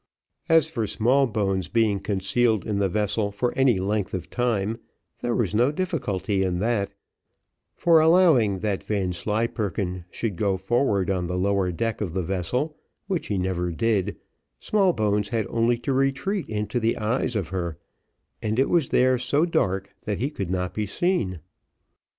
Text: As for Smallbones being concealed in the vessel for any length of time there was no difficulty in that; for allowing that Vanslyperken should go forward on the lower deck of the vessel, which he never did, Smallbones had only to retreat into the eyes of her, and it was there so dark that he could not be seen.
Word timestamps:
As 0.49 0.67
for 0.67 0.87
Smallbones 0.87 1.67
being 1.67 1.99
concealed 1.99 2.65
in 2.65 2.79
the 2.79 2.89
vessel 2.89 3.29
for 3.31 3.53
any 3.55 3.79
length 3.79 4.15
of 4.15 4.31
time 4.31 4.79
there 5.19 5.35
was 5.35 5.53
no 5.53 5.71
difficulty 5.71 6.41
in 6.41 6.57
that; 6.57 6.95
for 7.75 7.99
allowing 8.01 8.61
that 8.61 8.81
Vanslyperken 8.81 10.05
should 10.09 10.37
go 10.37 10.57
forward 10.57 11.11
on 11.11 11.27
the 11.27 11.37
lower 11.37 11.71
deck 11.71 12.01
of 12.01 12.13
the 12.15 12.23
vessel, 12.23 12.75
which 13.05 13.27
he 13.27 13.37
never 13.37 13.71
did, 13.71 14.17
Smallbones 14.59 15.29
had 15.29 15.45
only 15.51 15.77
to 15.77 15.93
retreat 15.93 16.49
into 16.49 16.79
the 16.79 16.97
eyes 16.97 17.35
of 17.35 17.49
her, 17.49 17.77
and 18.41 18.57
it 18.57 18.71
was 18.71 18.89
there 18.89 19.19
so 19.19 19.45
dark 19.45 19.93
that 20.05 20.17
he 20.17 20.31
could 20.31 20.49
not 20.49 20.73
be 20.73 20.87
seen. 20.87 21.41